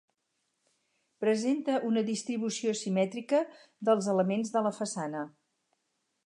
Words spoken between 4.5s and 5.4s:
de la façana.